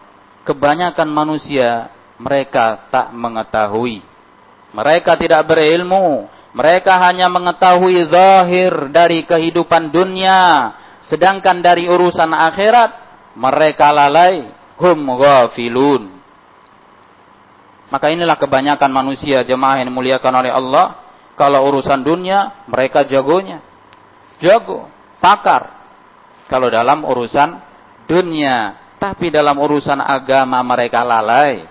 kebanyakan 0.49 1.09
manusia 1.13 1.93
mereka 2.17 2.89
tak 2.89 3.13
mengetahui. 3.13 4.01
Mereka 4.75 5.15
tidak 5.21 5.47
berilmu 5.47 6.27
mereka 6.55 6.95
hanya 7.03 7.27
mengetahui 7.27 8.07
zahir 8.07 8.73
dari 8.95 9.27
kehidupan 9.27 9.91
dunia. 9.91 10.71
Sedangkan 11.03 11.59
dari 11.61 11.91
urusan 11.91 12.31
akhirat, 12.31 12.91
mereka 13.35 13.91
lalai. 13.91 14.55
Hum 14.79 15.03
ghafilun. 15.19 16.15
Maka 17.91 18.11
inilah 18.11 18.39
kebanyakan 18.39 18.91
manusia 18.91 19.43
jemaah 19.43 19.83
yang 19.83 19.91
dimuliakan 19.91 20.33
oleh 20.47 20.51
Allah. 20.55 21.03
Kalau 21.35 21.67
urusan 21.67 22.07
dunia, 22.07 22.63
mereka 22.71 23.03
jagonya. 23.03 23.59
Jago, 24.39 24.87
pakar. 25.19 25.75
Kalau 26.47 26.71
dalam 26.71 27.03
urusan 27.03 27.59
dunia. 28.07 28.79
Tapi 29.05 29.29
dalam 29.29 29.61
urusan 29.61 30.01
agama 30.01 30.65
mereka 30.65 31.05
lalai. 31.05 31.69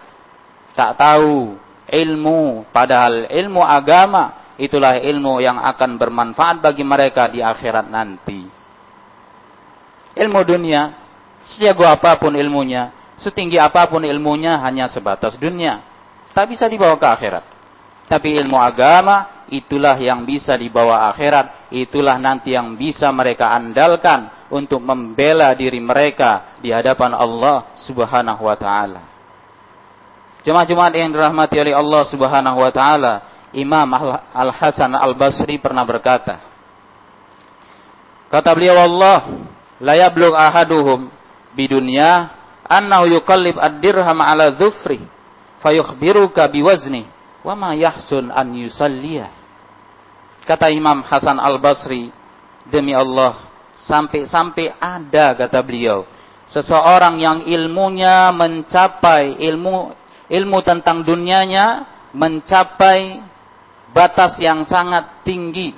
Tak 0.78 1.02
tahu 1.02 1.58
ilmu. 1.90 2.70
Padahal 2.70 3.26
ilmu 3.26 3.66
agama 3.66 4.54
itulah 4.62 5.02
ilmu 5.02 5.42
yang 5.42 5.58
akan 5.58 5.98
bermanfaat 5.98 6.62
bagi 6.62 6.86
mereka 6.86 7.26
di 7.34 7.42
akhirat 7.42 7.90
nanti. 7.90 8.46
Ilmu 10.14 10.46
dunia, 10.46 10.94
sejago 11.50 11.90
apa 11.90 12.22
pun 12.22 12.38
ilmunya, 12.38 12.94
setinggi 13.18 13.58
apa 13.58 13.90
pun 13.90 14.06
ilmunya 14.06 14.62
hanya 14.62 14.86
sebatas 14.86 15.34
dunia. 15.42 15.82
Tak 16.38 16.54
bisa 16.54 16.70
dibawa 16.70 17.02
ke 17.02 17.08
akhirat. 17.10 17.46
Tapi 18.14 18.30
ilmu 18.46 18.62
agama, 18.62 19.50
itulah 19.50 19.98
yang 19.98 20.22
bisa 20.22 20.54
dibawa 20.54 21.10
akhirat. 21.10 21.74
Itulah 21.74 22.22
nanti 22.22 22.54
yang 22.54 22.78
bisa 22.78 23.10
mereka 23.10 23.58
andalkan 23.58 24.30
untuk 24.54 24.86
membela 24.86 25.50
diri 25.58 25.82
mereka 25.82 26.53
di 26.64 26.72
hadapan 26.72 27.12
Allah 27.12 27.76
subhanahu 27.76 28.48
wa 28.48 28.56
ta'ala. 28.56 29.04
Jemaah-jemaah 30.48 30.96
yang 30.96 31.12
dirahmati 31.12 31.60
oleh 31.60 31.76
Allah 31.76 32.08
subhanahu 32.08 32.58
wa 32.64 32.72
ta'ala. 32.72 33.14
Imam 33.54 33.86
Al-Hasan 34.34 34.98
Al-Basri 34.98 35.62
pernah 35.62 35.86
berkata, 35.86 36.42
kata 38.34 38.50
beliau 38.58 38.82
Allah, 38.82 39.46
la 39.78 39.94
yablugh 39.94 40.34
ahaduhum 40.34 41.06
bidunya 41.54 42.34
annahu 42.66 43.14
yuqallib 43.14 43.62
ad-dirham 43.62 44.18
ala 44.18 44.50
dhufri 44.58 45.06
fayukhbiruka 45.62 46.50
biwazni 46.50 47.06
wa 47.46 47.54
ma 47.54 47.78
yahsun 47.78 48.34
an 48.34 48.58
yusalliya. 48.58 49.30
Kata 50.50 50.74
Imam 50.74 51.06
Hasan 51.06 51.38
Al-Basri, 51.38 52.10
demi 52.66 52.98
Allah, 52.98 53.38
sampai-sampai 53.86 54.76
ada 54.82 55.38
kata 55.38 55.62
beliau, 55.62 56.10
seseorang 56.54 57.18
yang 57.18 57.38
ilmunya 57.50 58.30
mencapai 58.30 59.42
ilmu 59.42 59.90
ilmu 60.30 60.60
tentang 60.62 61.02
dunianya 61.02 61.90
mencapai 62.14 63.26
batas 63.90 64.38
yang 64.38 64.62
sangat 64.70 65.26
tinggi. 65.26 65.74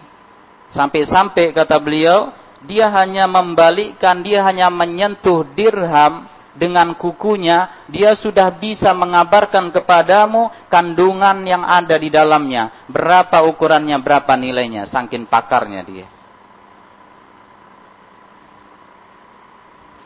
Sampai-sampai 0.67 1.55
kata 1.55 1.79
beliau, 1.79 2.35
dia 2.67 2.91
hanya 2.91 3.23
membalikkan, 3.31 4.19
dia 4.19 4.43
hanya 4.43 4.67
menyentuh 4.67 5.47
dirham 5.55 6.27
dengan 6.55 6.95
kukunya, 6.95 7.87
dia 7.87 8.15
sudah 8.15 8.51
bisa 8.55 8.91
mengabarkan 8.95 9.71
kepadamu 9.71 10.51
kandungan 10.67 11.43
yang 11.47 11.63
ada 11.63 11.95
di 11.95 12.11
dalamnya. 12.11 12.87
Berapa 12.91 13.43
ukurannya, 13.47 13.99
berapa 14.03 14.35
nilainya, 14.35 14.87
sangkin 14.87 15.27
pakarnya 15.27 15.83
dia. 15.87 16.14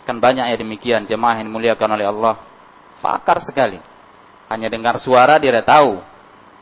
Kan 0.09 0.17
banyak 0.17 0.41
ya 0.41 0.57
demikian 0.57 1.05
jemaah 1.05 1.37
yang 1.37 1.53
dimuliakan 1.53 1.89
oleh 1.93 2.09
Allah. 2.09 2.41
Pakar 2.97 3.45
sekali. 3.45 3.77
Hanya 4.49 4.65
dengar 4.65 4.97
suara 4.97 5.37
dia 5.37 5.53
tahu. 5.61 6.01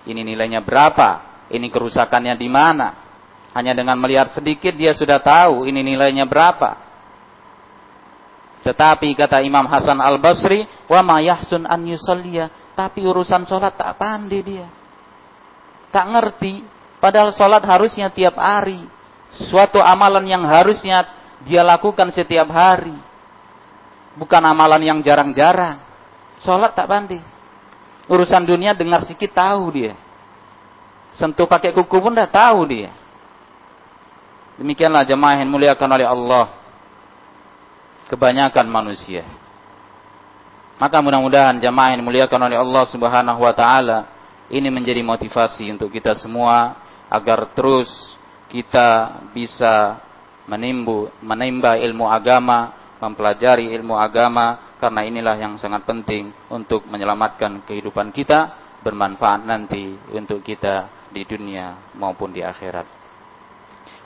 Ini 0.03 0.19
nilainya 0.19 0.59
berapa, 0.59 1.23
ini 1.47 1.71
kerusakannya 1.71 2.35
di 2.35 2.51
mana. 2.51 3.07
Hanya 3.55 3.71
dengan 3.71 3.95
melihat 4.03 4.35
sedikit 4.35 4.75
dia 4.75 4.91
sudah 4.91 5.23
tahu 5.23 5.63
ini 5.63 5.79
nilainya 5.79 6.27
berapa. 6.27 6.75
Tetapi 8.67 9.15
kata 9.15 9.39
Imam 9.39 9.63
Hasan 9.71 9.95
Al-Basri, 10.03 10.67
"Wa 10.91 10.99
ma 10.99 11.23
yahsun 11.23 11.63
an 11.63 11.87
yusalliya." 11.87 12.75
Tapi 12.75 13.07
urusan 13.07 13.47
sholat 13.47 13.79
tak 13.79 13.95
pandai 13.95 14.43
dia. 14.43 14.67
Tak 15.87 16.03
ngerti. 16.03 16.67
Padahal 16.99 17.31
sholat 17.31 17.63
harusnya 17.63 18.11
tiap 18.11 18.35
hari. 18.35 18.83
Suatu 19.47 19.79
amalan 19.79 20.27
yang 20.27 20.43
harusnya 20.43 21.07
dia 21.47 21.63
lakukan 21.63 22.11
setiap 22.11 22.51
hari. 22.51 23.07
Bukan 24.17 24.41
amalan 24.41 24.81
yang 24.81 24.99
jarang-jarang. 25.05 25.77
Sholat 26.41 26.73
tak 26.73 26.89
pandai. 26.89 27.21
Urusan 28.09 28.43
dunia 28.43 28.73
dengar 28.73 29.05
sedikit 29.05 29.37
tahu 29.37 29.63
dia. 29.77 29.93
Sentuh 31.13 31.45
pakai 31.45 31.73
kuku 31.73 31.97
pun 32.01 32.13
dah 32.13 32.25
tahu 32.25 32.65
dia. 32.65 32.89
Demikianlah 34.57 35.05
jemaah 35.05 35.37
yang 35.37 35.53
muliakan 35.53 35.89
oleh 35.93 36.07
Allah. 36.09 36.45
Kebanyakan 38.09 38.65
manusia. 38.65 39.21
Maka 40.77 41.01
mudah-mudahan 41.01 41.57
jemaah 41.57 41.93
yang 41.93 42.05
muliakan 42.05 42.41
oleh 42.49 42.57
Allah 42.57 42.83
Subhanahu 42.89 43.41
wa 43.41 43.53
taala 43.53 44.07
ini 44.47 44.69
menjadi 44.69 45.01
motivasi 45.01 45.73
untuk 45.73 45.89
kita 45.89 46.13
semua 46.13 46.77
agar 47.09 47.49
terus 47.51 47.89
kita 48.47 49.19
bisa 49.33 49.99
menimbu, 50.47 51.11
menimba 51.19 51.75
ilmu 51.75 52.07
agama, 52.07 52.71
mempelajari 53.01 53.73
ilmu 53.73 53.97
agama 53.97 54.75
karena 54.77 55.01
inilah 55.05 55.35
yang 55.37 55.53
sangat 55.57 55.85
penting 55.85 56.29
untuk 56.53 56.85
menyelamatkan 56.85 57.65
kehidupan 57.65 58.13
kita, 58.13 58.53
bermanfaat 58.85 59.45
nanti 59.45 59.97
untuk 60.13 60.41
kita 60.45 60.89
di 61.09 61.25
dunia 61.25 61.95
maupun 61.97 62.29
di 62.29 62.45
akhirat. 62.45 62.85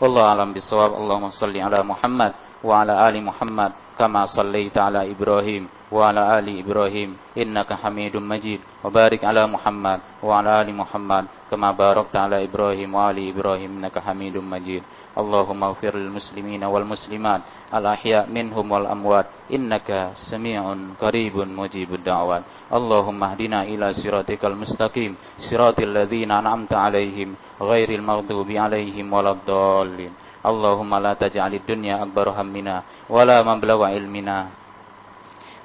Wallahu 0.01 0.27
alam 0.27 0.49
bisawab. 0.53 0.97
Allahumma 0.97 1.33
salli 1.33 1.61
ala 1.61 1.81
Muhammad 1.85 2.33
wa 2.61 2.81
ala 2.81 3.05
ali 3.05 3.21
Muhammad 3.21 3.73
kama 3.97 4.25
sallaita 4.29 4.89
ala 4.89 5.05
Ibrahim 5.05 5.69
wa 5.93 6.09
ala 6.09 6.37
ali 6.37 6.61
Ibrahim 6.61 7.17
innaka 7.37 7.77
Hamidum 7.77 8.23
Majid. 8.23 8.61
Wa 8.81 8.89
barik 8.89 9.21
ala 9.21 9.45
Muhammad 9.45 10.01
wa 10.21 10.41
ala 10.41 10.61
ali 10.61 10.73
Muhammad 10.73 11.29
kama 11.50 11.72
barakta 11.72 12.24
ala 12.24 12.42
Ibrahim 12.42 12.94
wa 12.94 13.08
ali 13.08 13.28
Ibrahim 13.30 13.78
innaka 13.78 14.00
Hamidum 14.00 14.44
Majid. 14.44 14.82
اللهم 15.16 15.60
اغفر 15.64 15.96
للمسلمين 15.96 16.62
والمسلمات 16.64 17.40
الأحياء 17.74 18.24
منهم 18.28 18.66
والأموات 18.72 19.26
إنك 19.48 20.12
سميع 20.30 20.60
قريب 21.00 21.36
مجيب 21.36 21.90
الدعوات 21.94 22.42
اللهم 22.78 23.20
اهدنا 23.24 23.60
إلى 23.62 23.86
صراطك 23.94 24.44
المستقيم 24.44 25.12
صراط 25.50 25.80
الذين 25.80 26.30
أنعمت 26.30 26.72
عليهم 26.72 27.28
غير 27.60 27.88
المغضوب 27.98 28.50
عليهم 28.50 29.06
ولا 29.12 29.30
الضالين 29.30 30.12
اللهم 30.46 30.92
لا 30.94 31.12
تجعل 31.14 31.52
الدنيا 31.54 32.02
أكبر 32.02 32.26
همنا 32.30 32.76
ولا 33.08 33.42
مبلغ 33.42 33.78
علمنا 33.84 34.38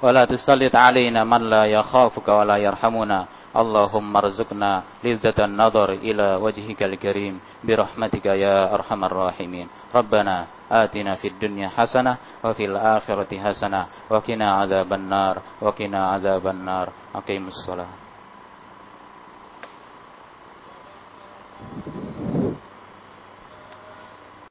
ولا 0.02 0.24
تسلط 0.24 0.74
علينا 0.76 1.24
من 1.24 1.42
لا 1.52 1.64
يخافك 1.66 2.28
ولا 2.28 2.56
يرحمنا 2.56 3.20
اللهم 3.57 4.13
ارزقنا 4.17 5.01
لذة 5.03 5.37
النظر 5.49 5.89
إلى 6.05 6.27
وجهك 6.37 6.83
الكريم 6.83 7.41
برحمتك 7.65 8.25
يا 8.25 8.73
أرحم 8.73 9.01
الراحمين. 9.09 9.67
ربنا 9.95 10.35
آتنا 10.71 11.15
في 11.17 11.27
الدنيا 11.27 11.69
حسنة 11.73 12.17
وفي 12.45 12.63
الآخرة 12.65 13.31
حسنة 13.33 13.81
وقنا 14.13 14.47
عذاب 14.51 14.93
النار 14.93 15.35
وقنا 15.61 16.01
عذاب 16.13 16.45
النار. 16.47 16.87
أقيم 17.15 17.47
الصلاة. 17.47 17.91